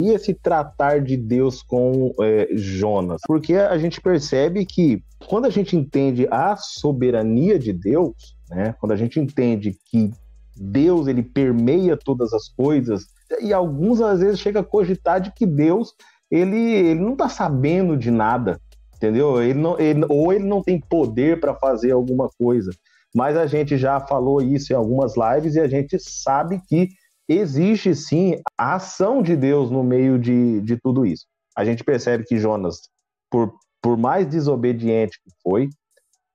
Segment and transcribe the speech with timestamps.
[0.00, 3.20] E esse tratar de Deus com é, Jonas?
[3.26, 8.92] Porque a gente percebe que quando a gente entende a soberania de Deus, né, quando
[8.92, 10.12] a gente entende que
[10.56, 13.06] Deus ele permeia todas as coisas,
[13.40, 15.94] e alguns às vezes chega a cogitar de que Deus
[16.30, 18.60] ele, ele não está sabendo de nada,
[18.94, 19.42] entendeu?
[19.42, 22.70] Ele não, ele, ou ele não tem poder para fazer alguma coisa.
[23.14, 26.88] Mas a gente já falou isso em algumas lives e a gente sabe que
[27.28, 31.26] existe sim a ação de Deus no meio de, de tudo isso.
[31.56, 32.88] A gente percebe que Jonas,
[33.30, 33.52] por,
[33.82, 35.68] por mais desobediente que foi,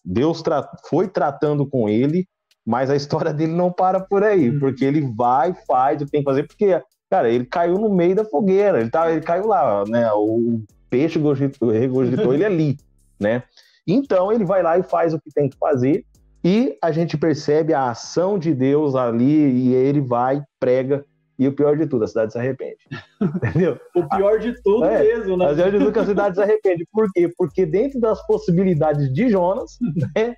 [0.04, 2.28] Deus tra foi tratando com ele,
[2.66, 4.60] mas a história dele não para por aí, uhum.
[4.60, 8.16] porque ele vai, faz o que tem que fazer, porque, cara, ele caiu no meio
[8.16, 10.12] da fogueira, ele, tá, ele caiu lá, né?
[10.14, 11.20] O peixe
[11.62, 12.78] regurgitou ele ali,
[13.20, 13.44] né?
[13.88, 16.06] Então ele vai lá e faz o que tem que fazer,
[16.44, 21.06] e a gente percebe a ação de Deus ali, e ele vai, prega,
[21.38, 22.78] e o pior de tudo, a cidade se arrepende.
[23.22, 23.80] Entendeu?
[23.96, 25.52] o pior de tudo é, mesmo, né?
[25.52, 26.88] O pior de tudo é que a cidade se arrepende.
[26.92, 27.32] Por quê?
[27.38, 29.78] Porque dentro das possibilidades de Jonas,
[30.16, 30.36] né,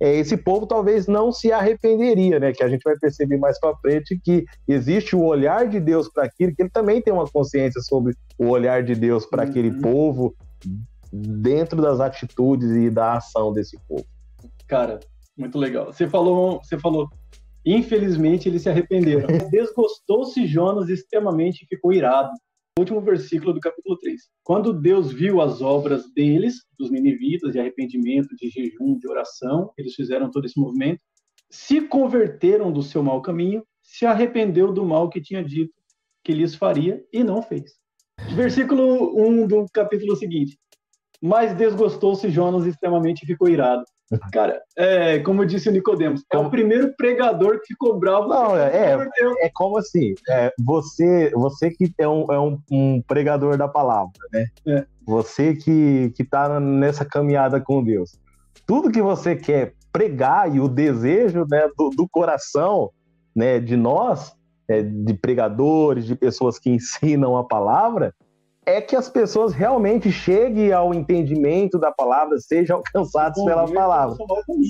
[0.00, 2.52] é, esse povo talvez não se arrependeria, né?
[2.52, 6.24] Que a gente vai perceber mais para frente que existe o olhar de Deus para
[6.24, 9.50] aquilo, que ele também tem uma consciência sobre o olhar de Deus para uhum.
[9.50, 10.34] aquele povo
[11.12, 14.04] dentro das atitudes e da ação desse povo.
[14.66, 15.00] Cara,
[15.36, 15.92] muito legal.
[15.92, 17.08] Você falou, você falou,
[17.64, 19.26] infelizmente eles se arrependeram.
[19.50, 22.30] Desgostou-se Jonas extremamente e ficou irado.
[22.78, 24.20] último versículo do capítulo 3.
[24.42, 29.94] Quando Deus viu as obras deles, dos ninivitas, de arrependimento, de jejum, de oração, eles
[29.94, 31.00] fizeram todo esse movimento,
[31.50, 35.72] se converteram do seu mau caminho, se arrependeu do mal que tinha dito
[36.22, 37.72] que lhes faria e não fez.
[38.34, 40.58] Versículo 1 do capítulo seguinte.
[41.20, 43.84] Mas desgostou-se Jonas extremamente e ficou irado.
[44.32, 48.28] Cara, é, como disse o Nicodemos, é o primeiro pregador que ficou bravo.
[48.28, 53.02] Não, é, é, é como assim, é, você, você que é, um, é um, um
[53.02, 54.46] pregador da palavra, né?
[54.66, 54.84] É.
[55.06, 58.18] Você que, que tá nessa caminhada com Deus.
[58.66, 62.90] Tudo que você quer pregar e o desejo né, do, do coração
[63.34, 64.34] né, de nós,
[64.68, 68.14] é, de pregadores, de pessoas que ensinam a palavra,
[68.70, 74.16] é que as pessoas realmente cheguem ao entendimento da palavra, sejam alcançadas pela palavra.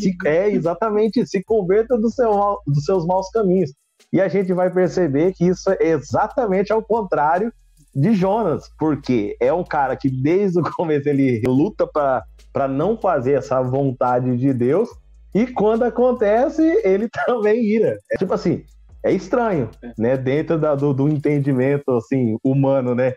[0.01, 3.73] Se, é exatamente, se converta do seu, dos seus maus caminhos.
[4.13, 7.53] E a gente vai perceber que isso é exatamente ao contrário
[7.95, 13.33] de Jonas, porque é um cara que desde o começo ele luta para não fazer
[13.33, 14.89] essa vontade de Deus,
[15.35, 17.97] e quando acontece, ele também ira.
[18.11, 18.65] É tipo assim,
[19.05, 19.93] é estranho, é.
[19.99, 20.17] né?
[20.17, 23.15] Dentro da, do, do entendimento assim humano, né?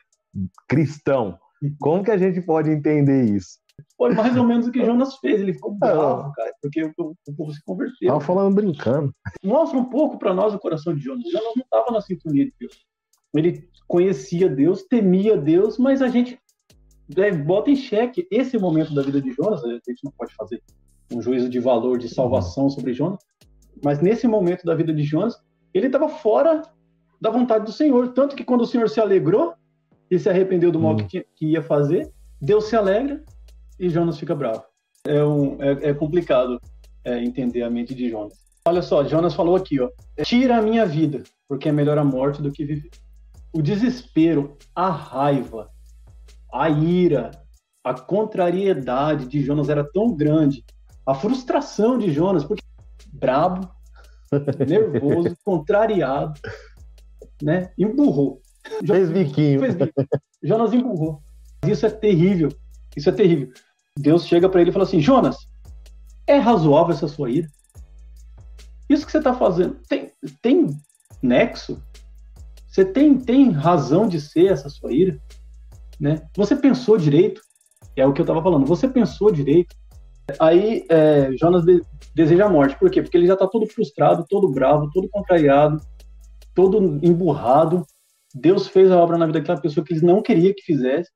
[0.67, 1.37] Cristão.
[1.79, 3.59] Como que a gente pode entender isso?
[3.97, 5.41] Foi mais ou menos o que Jonas fez.
[5.41, 8.07] Ele ficou bravo, cara, porque o, povo se converteu.
[8.07, 9.13] Tava falando brincando.
[9.43, 11.23] Mostra um pouco para nós o coração de Jonas.
[11.31, 12.85] Jonas não estava na sintonia de Deus.
[13.35, 16.39] Ele conhecia Deus, temia Deus, mas a gente
[17.17, 19.63] é, bota em xeque esse momento da vida de Jonas.
[19.63, 20.61] A gente não pode fazer
[21.11, 23.19] um juízo de valor, de salvação sobre Jonas,
[23.83, 25.35] mas nesse momento da vida de Jonas,
[25.73, 26.61] ele estava fora
[27.19, 28.13] da vontade do Senhor.
[28.13, 29.53] Tanto que quando o Senhor se alegrou,
[30.13, 31.07] e se arrependeu do mal hum.
[31.07, 32.11] que, que, ia fazer.
[32.39, 33.23] Deus se alegra
[33.79, 34.63] e Jonas fica bravo.
[35.07, 36.61] É, um, é, é complicado
[37.03, 38.33] é, entender a mente de Jonas.
[38.67, 39.89] Olha só, Jonas falou aqui, ó,
[40.23, 42.91] tira a minha vida, porque é melhor a morte do que viver.
[43.51, 45.69] O desespero, a raiva,
[46.53, 47.31] a ira,
[47.83, 50.63] a contrariedade de Jonas era tão grande,
[51.05, 52.63] a frustração de Jonas, porque
[53.11, 53.67] brabo,
[54.65, 56.39] nervoso, contrariado,
[57.41, 57.71] né?
[57.77, 58.42] Emburrou.
[58.85, 59.59] Fez biquinho.
[59.59, 60.07] Fez biquinho.
[60.41, 61.21] Jonas empurrou.
[61.65, 62.49] Isso é terrível.
[62.95, 63.49] Isso é terrível.
[63.97, 65.37] Deus chega para ele e fala assim: Jonas,
[66.27, 67.47] é razoável essa sua ira?
[68.89, 70.67] Isso que você está fazendo tem, tem
[71.21, 71.81] nexo?
[72.67, 75.19] Você tem, tem razão de ser essa sua ira?
[75.99, 76.21] Né?
[76.35, 77.41] Você pensou direito?
[77.95, 78.65] É o que eu estava falando.
[78.65, 79.75] Você pensou direito?
[80.39, 81.81] Aí é, Jonas de,
[82.15, 82.77] deseja a morte.
[82.77, 83.01] Por quê?
[83.01, 85.79] Porque ele já está todo frustrado, todo bravo, todo contrariado,
[86.55, 87.85] todo emburrado.
[88.33, 91.09] Deus fez a obra na vida daquela pessoa que ele não queria que fizesse,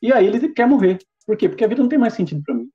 [0.00, 0.98] e aí ele quer morrer.
[1.26, 1.48] Por quê?
[1.48, 2.68] Porque a vida não tem mais sentido para mim.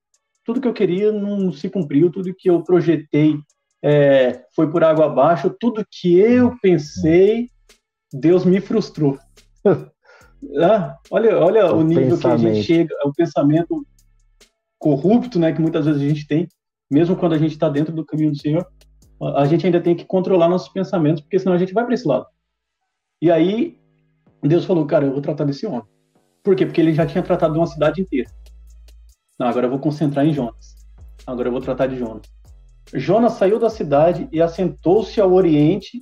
[0.44, 3.38] Tudo que eu queria não se cumpriu, tudo que eu projetei
[3.84, 7.50] é, foi por água abaixo, tudo que eu pensei,
[8.14, 9.18] Deus me frustrou.
[10.62, 13.86] ah, olha olha o, o nível que a gente chega, o pensamento
[14.80, 16.48] corrupto né, que muitas vezes a gente tem,
[16.90, 18.66] mesmo quando a gente está dentro do caminho do Senhor,
[19.36, 22.08] a gente ainda tem que controlar nossos pensamentos, porque senão a gente vai para esse
[22.08, 22.26] lado.
[23.22, 23.80] E aí,
[24.42, 25.84] Deus falou, cara, eu vou tratar desse homem.
[26.44, 26.66] Por quê?
[26.66, 28.30] Porque ele já tinha tratado de uma cidade inteira.
[29.40, 30.76] Não, agora eu vou concentrar em Jonas.
[31.26, 32.24] Agora eu vou tratar de Jonas.
[32.94, 36.02] Jonas saiu da cidade e assentou-se ao oriente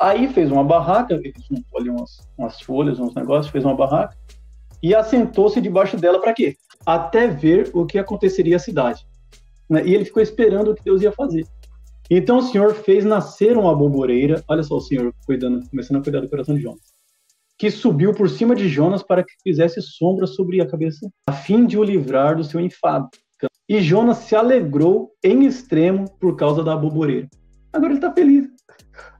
[0.00, 4.16] Aí fez uma barraca, juntou ali umas, umas folhas, uns negócios, fez uma barraca
[4.82, 6.56] e assentou-se debaixo dela para quê?
[6.86, 9.06] Até ver o que aconteceria à cidade.
[9.68, 9.86] Né?
[9.86, 11.46] E ele ficou esperando o que Deus ia fazer.
[12.10, 16.20] Então o Senhor fez nascer uma boboreira, olha só o Senhor cuidando, começando a cuidar
[16.20, 16.80] do coração de Jonas,
[17.56, 21.64] que subiu por cima de Jonas para que fizesse sombra sobre a cabeça, a fim
[21.64, 23.08] de o livrar do seu enfado.
[23.68, 27.28] E Jonas se alegrou em extremo por causa da boboreira.
[27.72, 28.48] Agora ele está feliz.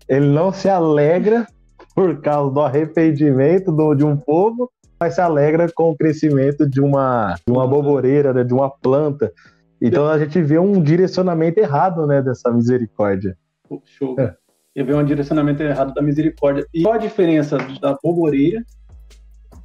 [0.09, 1.47] Ele não se alegra
[1.95, 6.81] por causa do arrependimento do, de um povo, mas se alegra com o crescimento de
[6.81, 9.33] uma, de uma boboreira, né, de uma planta.
[9.81, 13.37] Então a gente vê um direcionamento errado né, dessa misericórdia.
[13.85, 14.19] Show.
[14.19, 14.37] É.
[14.75, 16.67] Eu vejo um direcionamento errado da misericórdia.
[16.73, 18.65] E qual a diferença da boboreira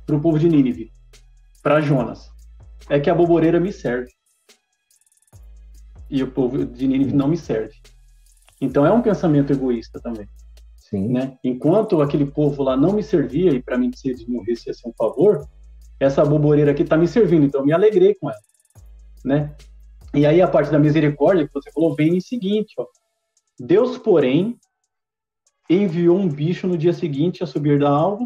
[0.06, 0.92] para o povo de Nínive?
[1.62, 2.30] Para Jonas.
[2.90, 4.12] É que a boboreira me serve.
[6.10, 7.76] E o povo de Nínive não me serve.
[8.62, 10.28] Então é um pensamento egoísta também.
[10.78, 11.10] Sim.
[11.10, 11.38] Né?
[11.44, 14.88] Enquanto aquele povo lá não me servia, e para mim se eles morressem ia ser
[14.88, 15.48] um favor,
[16.00, 18.40] essa boboreira aqui está me servindo, então eu me alegrei com ela.
[19.24, 19.56] Né?
[20.16, 22.86] E aí a parte da misericórdia que você falou vem em seguinte, ó.
[23.60, 24.58] Deus, porém,
[25.70, 28.26] enviou um bicho no dia seguinte a subir da alva,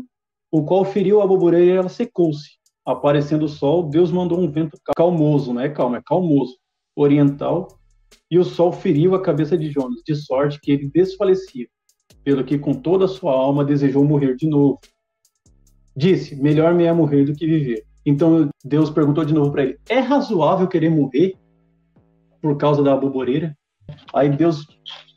[0.52, 2.60] o qual feriu a boboreira e ela secou-se.
[2.86, 6.58] Aparecendo o sol, Deus mandou um vento calmoso, não é calmo, é calmoso,
[6.96, 7.68] oriental,
[8.30, 11.68] e o sol feriu a cabeça de Jonas, de sorte que ele desfalecia,
[12.24, 14.80] pelo que com toda a sua alma desejou morrer de novo.
[15.96, 17.84] Disse: Melhor me é morrer do que viver.
[18.06, 21.36] Então Deus perguntou de novo para ele: É razoável querer morrer
[22.42, 23.56] por causa da boboreira?
[24.14, 24.66] Aí Deus,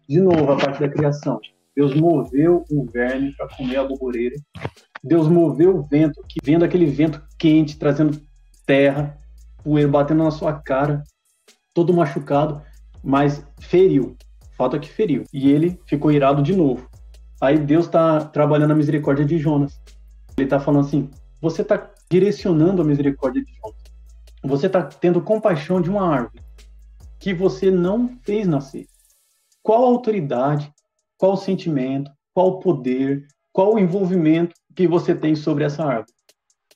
[0.09, 1.41] de novo, a parte da criação.
[1.75, 4.37] Deus moveu o verme para comer a boboreira.
[5.03, 8.21] Deus moveu o vento, que vendo aquele vento quente, trazendo
[8.67, 9.19] terra,
[9.65, 11.03] poeira batendo na sua cara,
[11.75, 12.63] todo machucado
[13.03, 14.17] mas feriu.
[14.57, 15.25] Falta que feriu.
[15.33, 16.89] E ele ficou irado de novo.
[17.41, 19.81] Aí Deus está trabalhando a misericórdia de Jonas.
[20.37, 21.11] Ele está falando assim:
[21.41, 23.83] você está direcionando a misericórdia de Jonas.
[24.45, 26.41] Você está tendo compaixão de uma árvore
[27.23, 28.87] que você não fez nascer.
[29.63, 30.71] Qual autoridade,
[31.17, 36.13] qual sentimento, qual poder, qual envolvimento que você tem sobre essa árvore?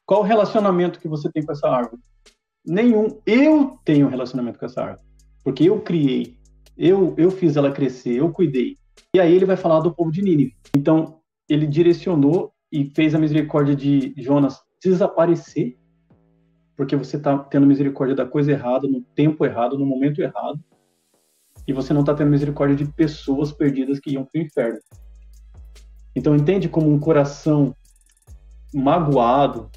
[0.07, 2.01] Qual relacionamento que você tem com essa árvore?
[2.65, 3.21] Nenhum.
[3.27, 5.07] Eu tenho relacionamento com essa árvore
[5.47, 6.37] porque eu criei,
[6.77, 8.77] eu, eu fiz ela crescer, eu cuidei.
[9.15, 10.57] E aí ele vai falar do povo de Nínive.
[10.77, 15.79] Então, ele direcionou e fez a misericórdia de Jonas desaparecer,
[16.77, 20.61] porque você está tendo misericórdia da coisa errada, no tempo errado, no momento errado,
[21.67, 24.79] e você não está tendo misericórdia de pessoas perdidas que iam para o inferno.
[26.15, 27.75] Então, entende como um coração
[28.73, 29.71] magoado,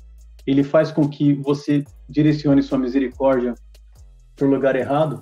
[0.46, 3.56] ele faz com que você direcione sua misericórdia
[4.36, 5.22] para o lugar errado?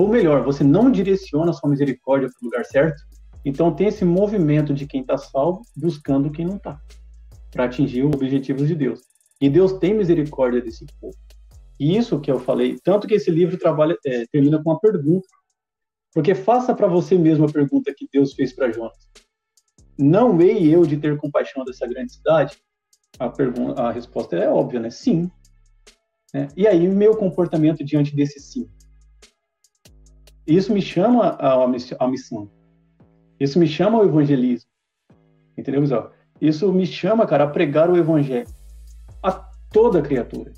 [0.00, 3.02] Ou melhor, você não direciona sua misericórdia para o lugar certo,
[3.44, 6.80] então tem esse movimento de quem está salvo buscando quem não está,
[7.50, 9.11] para atingir os objetivos de Deus.
[9.42, 11.18] E Deus tem misericórdia desse povo.
[11.80, 15.26] E isso que eu falei, tanto que esse livro trabalha, é, termina com uma pergunta.
[16.14, 18.96] Porque faça para você mesmo a pergunta que Deus fez para Jonas.
[19.98, 22.56] Não hei eu de ter compaixão dessa grande cidade?
[23.18, 24.90] A, pergunta, a resposta é óbvia, né?
[24.90, 25.28] Sim.
[26.32, 26.46] Né?
[26.56, 28.70] E aí, meu comportamento diante desse sim?
[30.46, 32.48] Isso me chama à missão.
[33.40, 34.70] Isso me chama ao evangelismo.
[35.58, 35.82] Entendeu?
[36.40, 38.46] Isso me chama, cara, a pregar o evangelho
[39.22, 39.32] a
[39.70, 40.52] toda criatura.